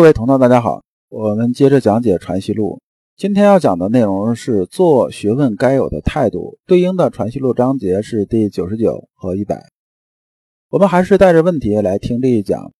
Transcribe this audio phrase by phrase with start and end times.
[0.00, 2.78] 各位同道，大家好，我们接着讲解《传习录》。
[3.18, 9.62] 今天要讲的内容是做学问该有的态度，对应的《传习录》章节是第九十九和一百。
[10.70, 12.72] 我们还是带着问题来听这一讲。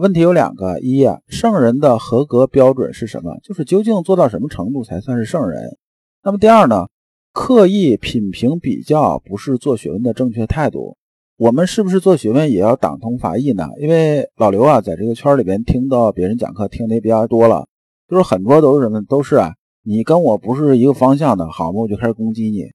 [0.00, 3.36] 问题有两个：一呀，圣人的合格标准是什么？
[3.42, 5.76] 就是究竟做到什么程度才算是圣人？
[6.22, 6.86] 那么第二呢？
[7.34, 10.96] 刻意品评比较不是做学问的正确态度。
[11.42, 13.68] 我们是不是做学问也要党同伐异呢？
[13.80, 17.66] 因为老刘啊，在这个圈里边听到别人讲课听的比较多了，
[18.08, 19.52] 就是很多都是什么，都是啊，
[19.82, 21.80] 你跟我不是一个方向的，好吗？
[21.80, 22.70] 我就开始攻击你。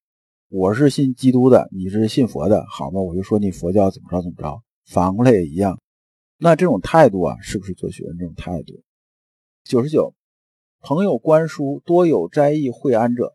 [0.49, 2.99] 我是信基督的，你是信佛的，好吗？
[2.99, 4.59] 我就说你佛教怎么着怎么着。
[4.85, 5.79] 反过来也一样。
[6.37, 8.73] 那这种态度啊，是不是做学问这种态度？
[9.63, 10.13] 九十九，
[10.81, 13.33] 朋友观书多有斋意惠安者。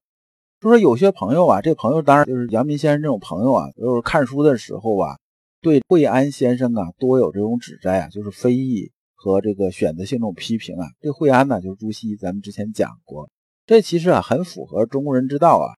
[0.61, 5.17] 就说有些朋友啊，这朋友当然就是阳明先生这种朋友啊，就是看书的时候啊，
[5.63, 10.89] 对惠安先生啊多有这种指摘啊，就是非议和这个选择性这种批评啊。
[11.01, 13.31] 这惠安呢，就是朱熹，咱们之前讲过，
[13.65, 15.71] 这其实啊很符合中国人之道啊。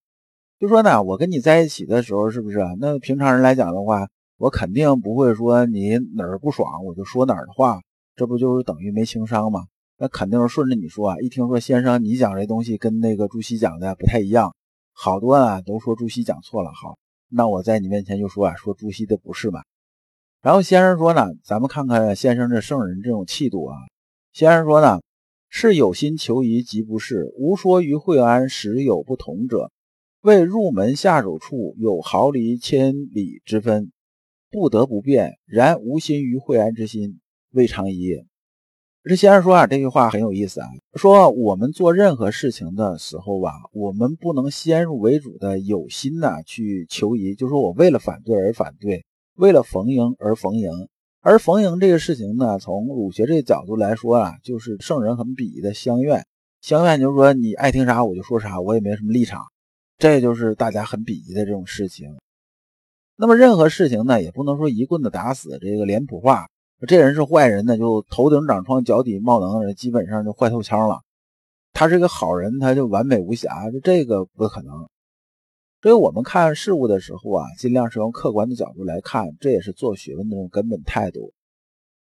[0.58, 2.60] 就说呢，我跟你在一起的时候，是不是？
[2.80, 7.82] 那平常人来讲的话，我肯定不会说你哪儿不爽我就说哪儿的话，
[8.16, 9.66] 这不就是等于没情商吗？
[9.98, 11.18] 那肯定是顺着你说啊。
[11.20, 14.54] 一听说先生你讲这东西跟那个朱熹讲的不太一样。
[14.94, 16.96] 好多啊都说朱熹讲错了，好，
[17.28, 19.60] 那我在你面前就说啊，说朱熹的不是嘛。
[20.44, 23.74] 然后先生说呢，咱们看看先生这圣人这种气度啊。
[24.34, 25.00] 先生说呢，
[25.48, 29.70] 是有心求疑即不是，无说于惠安时有不同者，
[30.20, 33.90] 为入门下手处有毫厘千里之分，
[34.50, 35.38] 不得不变。
[35.46, 37.20] 然无心于惠安之心，
[37.52, 38.26] 未尝一也。
[39.02, 40.68] 这先生说啊，这句话很有意思啊。
[40.92, 49.06] 说我们做任何事情的时候吧，我们不能先入为主的有心呐去求疑，就说我为了反对而反对，
[49.36, 50.70] 为了逢迎而逢迎。
[51.20, 56.26] 而逢迎这个事情呢，从儒学这个角度来说啊，就是圣人很鄙夷的相怨。
[56.60, 59.42] 相怨就是说你爱听啥我就说啥，我也没什么立场，
[59.98, 62.14] 这就是大家很鄙夷的这种事情。
[63.16, 66.46] 那么任何事情呢，也不能说一棍子打死这个脸谱化。
[66.86, 71.00] 这人是坏人呢，就头顶长疮，脚底冒脓，基本上就坏透腔了。
[71.72, 74.86] 他是个好人，他就完美无瑕，就这个不可能。
[75.84, 81.34] 所以我们看事物的时候啊，尽量是用客观的角度来看，这也是做学问的这种根本态度。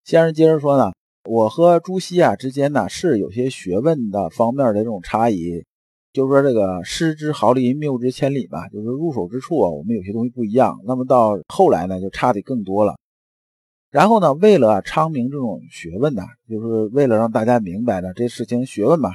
[0.03, 0.93] 先生接着说呢，
[1.29, 5.63] 我和朱熹啊之间呢是有些学问的方面的这种差异，
[6.15, 10.81] 就是说这个失之毫厘，谬之千里吧，就是入手之处啊，我们有些东西不一样。
[10.87, 12.97] 那么到后来呢，就差的更多了。
[13.91, 19.11] 然后呢，为了昌明这种学问呢，就是为了让大家明白了这事情学问嘛，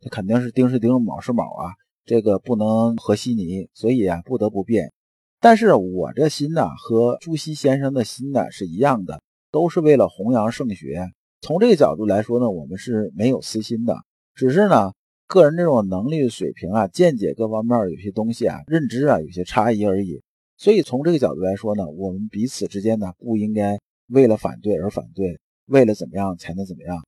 [0.00, 1.74] 它肯定是丁是丁，卯是卯啊，
[2.06, 4.92] 这个不能和稀泥，所以啊，不得不变。
[5.40, 11.10] 但是我这心呢，和朱熹先生的心呢是一样的，都是为了弘扬圣学。
[11.42, 13.96] 从这个角度来说呢，我们是没有私心的，
[14.34, 14.92] 只是呢，
[15.26, 20.22] 个人这种能力水平啊、见解各方面有些东西啊、认知啊有些差异而已。
[20.56, 23.78] 所以从这个角度来说呢，我们彼此之间呢不应该。
[24.08, 27.04] 为了反对而反对，为了怎么样才能怎么样？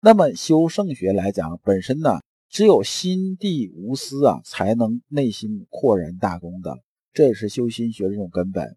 [0.00, 6.78] 那么修圣学来讲，本身呢，只有心地无私啊，才能内心豁然大公的，
[7.12, 8.76] 这也是修心学的这种根本。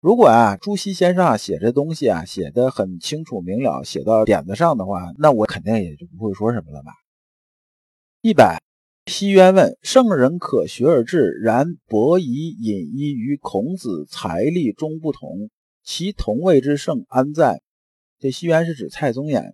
[0.00, 6.92] 如果啊，朱熹先生啊写这东西啊，写的很清楚明了，写到点子上的话，那我肯定也就不会说什么了吧。
[8.20, 8.62] 一百，
[9.06, 15.50] 西渊问：圣人可学而至，然伯夷隐逸于孔子财力终不同。
[15.82, 17.60] 其同位之圣安在？
[18.18, 19.52] 这西元是指蔡宗衍，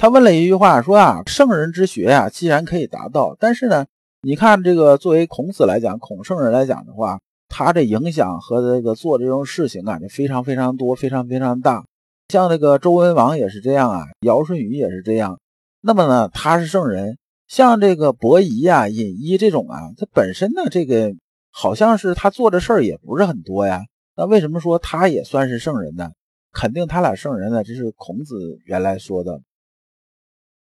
[0.00, 3.84] 他问了一句话，说啊，圣人之学呀，既然可以达到，但是呢，
[4.22, 11.84] 你看这个作为孔子来讲，孔圣人来讲的话，他的影响和这个做这种事情啊，就非常非常多，非常非常大。
[12.28, 15.40] 像那个周文王也是这样啊，尧舜禹也是这样。
[15.80, 21.12] 那么呢，他是圣人，像这个伯夷啊、尹一这种啊，他本身呢，这个
[21.50, 23.82] 好像是他做的事儿也不是很多呀。
[24.14, 26.12] 那为什么说他也算是圣人呢？
[26.52, 29.40] 肯定他俩圣人呢，这是孔子原来说的。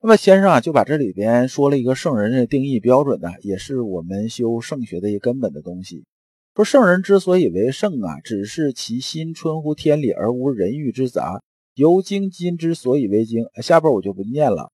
[0.06, 6.06] 那么先生啊，就把这里边说了一个圣人的定义标准呢，也是我们修圣学的一个根本的东西。
[6.54, 11.42] 说圣人之所以为圣啊，只是其心春乎天理而无人欲之杂，
[11.74, 13.48] 由精今之所以为精。
[13.64, 14.72] 下边我就不念了。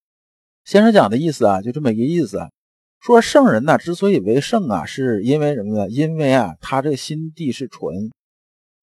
[0.66, 2.38] 先生讲的意思啊，就这么一个意思。
[3.00, 5.90] 说圣人呢，之所以为圣啊，是因为什么呢？
[5.90, 8.12] 因为啊，他这心地是纯。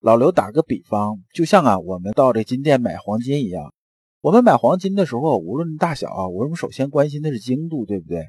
[0.00, 3.70] 老刘打个比方，就像啊，我们到这金店买黄金一样。
[4.20, 8.26] 我们买黄金的时候，无论大小啊，我们首先关心的是精度，对不对？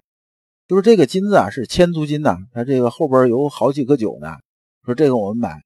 [0.67, 4.27] 就是这个金子啊，是千足金呐，它这个后边有好几个九呢。
[4.85, 5.59] 说这个我们买，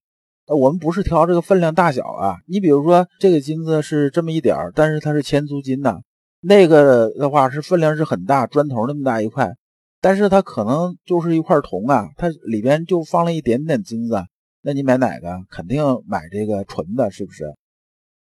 [0.47, 2.37] 我们不是挑这个分量大小啊。
[2.47, 5.99] 你比如说这个金子是这么一点，但是它是千足金呐。
[6.39, 9.53] 那个的话是分量是很大，砖头那么大一块，
[9.99, 14.23] 但是它可能就是一块铜啊，它里边就放了一点点金子，
[14.61, 15.41] 那你买哪个？
[15.49, 17.43] 肯定买这个纯的，是不是？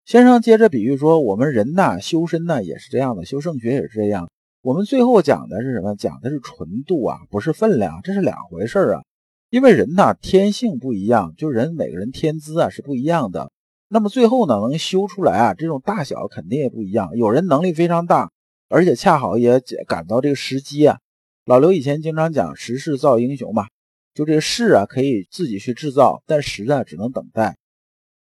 [0.05, 4.29] 先生接着比喻说，我们人呐，修身呢也是这样的，修圣学也是这样。
[4.61, 5.95] 我们最后讲的是什么？
[5.95, 9.01] 讲的是纯度啊，不是分量，这是两回事啊。
[9.49, 13.51] 因为人呐，天性不一样，就人每个人天资啊是不一样的。
[13.87, 17.09] 那么最后呢，能修出来啊，这种大小肯定也不一样。
[17.15, 18.29] 有人能力非常大，
[18.69, 20.99] 而且恰好也赶到这个时机啊。
[21.45, 23.65] 老刘以前经常讲“时势造英雄”嘛，
[24.13, 27.57] 就这个势啊可以自己去制造，但时啊只能等待。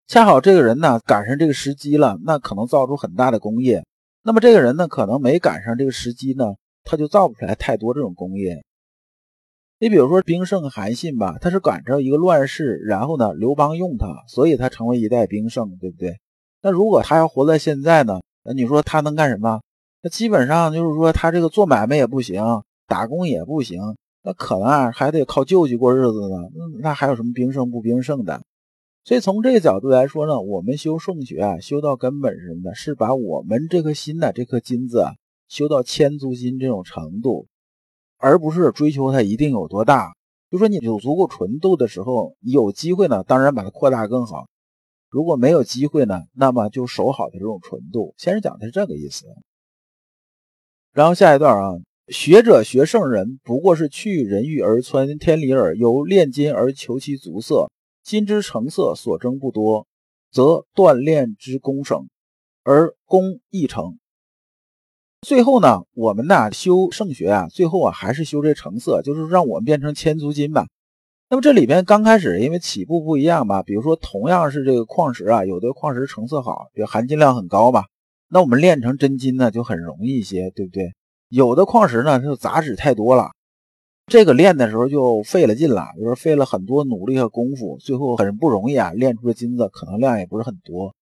[0.10, 3.86] 恰好这个人呢赶上这个时机了，那可能造出很大的工业。
[4.24, 8.66] 那么这个人呢可能没赶上这个时机呢，他就造不出来太多这种工业。
[9.78, 16.18] 你比如说兵圣韩信吧，他是赶上一个乱世，然后呢，刘邦用他，所以他成为一代兵圣，对不对？
[16.64, 18.20] 那如果他要活在现在呢？
[18.44, 19.62] 那你说他能干什么？
[20.02, 22.44] 那基本上就是说他这个做买卖也不行，
[22.88, 23.80] 打工也不行，
[24.24, 26.38] 那可能啊还得靠救济过日子呢。
[26.82, 28.42] 那还有什么兵圣不兵圣的？
[29.04, 32.76] 所以从这个角度来说呢，我们修圣学啊，修到根本是什么呢？
[32.76, 35.14] 是把我们这颗心呢，这颗金子啊，
[35.48, 37.48] 修到千足金这种程度。
[38.22, 40.12] 而不是追求它一定有多大，
[40.52, 44.44] 就说你有足够纯度的时候，有机会呢，当然把它扩大更好；
[45.10, 48.14] 如果没有机会呢，那么就守好的这种纯度。
[48.18, 49.26] 先生讲的是这个意思。
[50.92, 51.72] 然后下一段啊，
[52.10, 55.78] 学者学圣人，不过是去人欲而存天理耳。
[55.78, 57.72] 由炼金而求其足色，
[58.10, 59.86] 金之成色所争不多，
[60.32, 62.10] 则锻炼之功省，
[62.64, 64.00] 而功亦成。
[65.22, 70.66] 最后呢，我们呢修圣学啊，最后啊还是修这成色，就是让我们变成千足金吧。
[71.30, 77.86] 那么这里边刚开始因为起步不一样吧，比如说同样是这个矿石啊，有的矿石成色好，比如含金量很高吧，
[78.28, 80.96] 那我们炼成真金呢就很容易一些，对不对？
[81.28, 83.30] 有的矿石呢就杂质太多了，
[84.10, 90.96] 这个练的时候就费了劲了，就是费了很多努力和功夫，最后很不容易啊练出的金子可能量也不是很多。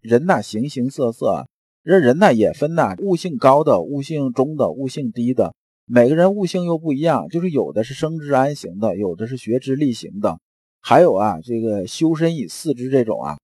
[0.00, 1.46] 人呐，形形色色。
[1.84, 5.54] 这人呢也分呐，悟性高的、悟性中的、悟性低的，
[5.86, 10.38] 每个人悟性又不一样，就是有的是生之安行的，有的是学之力行的，
[10.80, 13.38] 还有啊这个修身以四肢这种啊，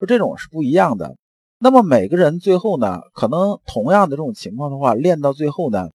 [0.00, 1.16] 就这种是不一样的。
[1.58, 5.90] 那么每个人最后呢，可能同样的这种情况的话，练到最后呢，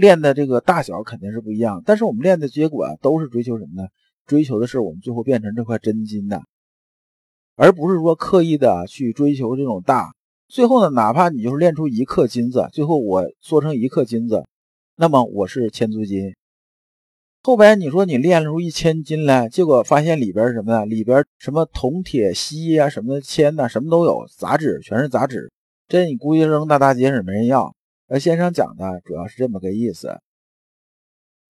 [0.00, 3.88] 练的这个大小肯定是不一样，但是我们练的结果啊，都是追求什么呢？
[4.26, 6.40] 追求的是我们最后变成这块真金的，
[7.56, 10.14] 而不是说刻意的去追求这种大。
[10.48, 14.44] 最后呢，哪怕你就是练出一克金子，最后我做成一克金子，
[14.96, 16.34] 那么我是千足金。
[17.42, 20.86] 后边你说你练出一千斤来，结果发现里边什么呢？
[20.86, 25.50] 里边什么铜、铁、锡呀，什么铅呐，什么都有，杂质全是杂质。
[25.88, 27.74] 这你估计扔大大街上没人要。
[28.10, 30.20] 而先生讲的主要是这么个意思。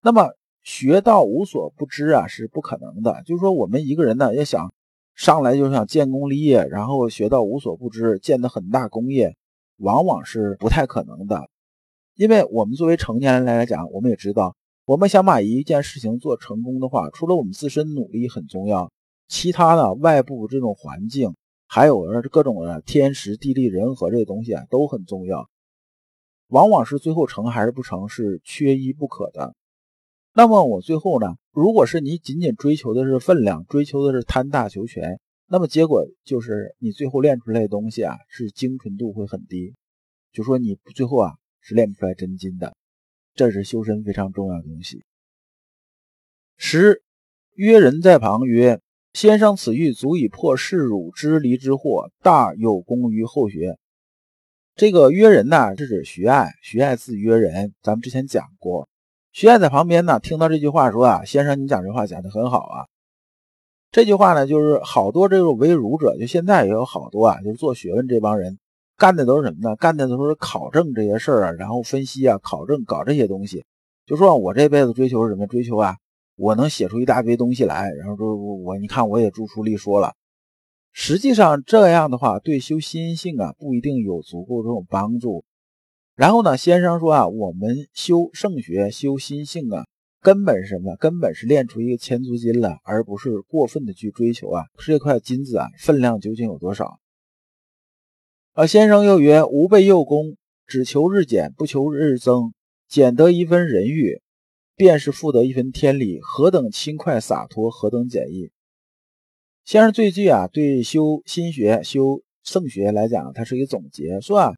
[0.01, 0.29] 那么
[0.61, 3.23] 学到无所不知啊，是不可能的。
[3.25, 4.71] 就是说我们一个人呢，要想。
[5.13, 9.35] 上来就想建功立业，然后学到无所不知，建的很大功业，
[9.77, 11.49] 往往是不太可能的。
[12.15, 14.55] 因为我们作为成年人来讲，我们也知道，
[14.85, 18.89] 我们想把一件事情做成功的话，除了我们自身努力很重要，
[19.27, 21.35] 其他的外部这种环境，
[21.67, 25.47] 还有各种的天时地利人和这些东西啊，都很重要。
[26.51, 29.55] 往往是最后成还是不成，是缺一不可的。
[30.33, 31.35] 那么我最后呢？
[31.51, 35.17] 如果是你仅仅追求的是分量，追求的是贪大求全，
[35.47, 39.75] 那么结果就是你最后练出来的东西啊，是精纯度会很低。
[40.33, 42.75] 就说你最后啊是练不出来真金的，
[43.33, 45.05] 这是修身非常重要的东西。
[46.57, 47.01] 十
[47.55, 48.81] 约人在旁曰
[49.13, 53.77] ：“先生此欲足以破世辱之离之祸，大有功于后学。”
[54.75, 58.87] 这个约人呢，是指徐爱，徐爱字约人，咱们之前讲过。
[59.33, 62.87] 徐爱在旁边呢，听到这句话说啊，先生，你讲这话讲的很好啊。
[63.91, 68.57] 这句话呢，就是好多这种为儒者，就现在也有好多啊，就是做学问这帮人
[68.97, 69.75] 干的都是什么呢？
[69.75, 73.63] 干的都是考证这些事儿啊，然后分析啊，考证搞这些东西。
[74.05, 75.45] 就说我这辈子追求什么？
[75.47, 75.97] 追求啊，
[76.37, 80.13] 我能写出一大堆东西来，然后说我你看我也著书立说了。
[80.91, 85.45] 实际上这样的话，对修心性啊，不一定有足够这种帮助。
[86.15, 89.85] 然后呢，先生说啊，我们修圣学、修心性啊，
[90.19, 90.95] 根本是什么？
[90.97, 96.99] 根本是练出一个千足金了，而不是过分的去追求啊这块金子啊分量究竟有多少？
[98.53, 100.35] 啊，先生又曰：吾辈幼功，
[100.67, 102.53] 只求日减，不求日增，
[102.89, 104.21] 减得一分人欲，
[104.75, 108.51] 便是复得一分天理，何等轻快洒脱，何等简易！
[109.65, 114.53] 先生最句啊，对修心学、修圣学来讲，它是一个总结，说啊。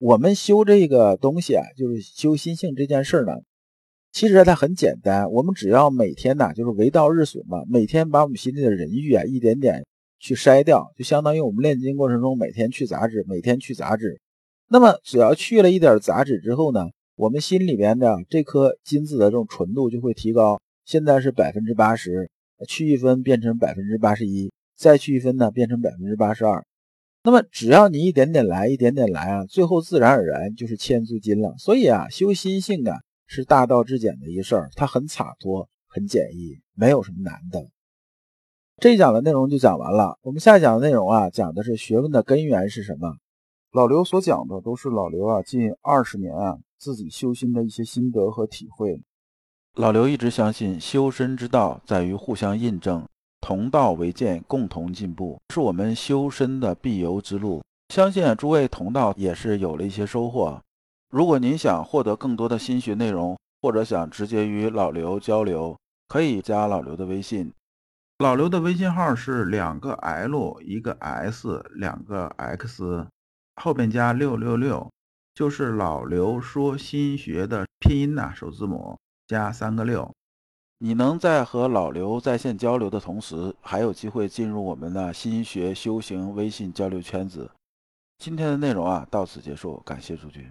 [0.00, 3.32] 我们修这个东西啊，就是修心性这件事呢，
[4.12, 9.84] 其实它很简单，我们只要每天呢，就是为道日损嘛，每天把我们心里的人欲啊一点点
[10.20, 14.20] 去筛掉，就相当于我们炼金过程中每天去杂质，每天去杂质。
[14.68, 20.60] 那么只要去了一点杂质之后呢，我们心里边的这颗金子的这种纯度就会提高。
[20.84, 22.30] 现在是百分之八十，
[22.66, 26.64] 去一分变成百分之八十一，再去一分呢变成百分之八十二。
[27.22, 31.54] 那么只要你一点点来，一点点来啊，最后自然而然就是千足金了。
[31.58, 32.96] 所以啊，修心性啊
[33.26, 37.68] 是大道至简的一事儿，它很洒脱，很简易，没有什么难的。
[38.78, 43.16] 这一讲的内容就讲完了，我们下一讲的内容啊，讲的是学问的根源是什么。
[43.72, 49.02] 老刘所讲的都是老刘啊近二十年啊自己修心的一些心得和体会。
[49.78, 53.04] 老刘一直相信修身之道在于互相印证。
[53.40, 57.62] 同道为鉴，共同进步，是我们修身的必由之路。
[57.94, 60.60] 相信诸位同道也是有了一些收获。
[61.10, 67.52] 如果您想获得更多的心学内容，或者想直接与老刘交流，可以加老刘的微信。
[68.18, 73.06] 老刘的微信号是两个 L 一个 S 两个 X，
[73.54, 74.90] 后边加六六六，
[75.36, 80.10] 就是老刘说心学的拼音呐，首字母加三个六。
[80.78, 87.50] 你能在和老刘在线交流的同时，还有机会进入我们的心学修行微信交流圈子。
[88.18, 90.50] 今天的内容啊，到此结束，感谢诸君。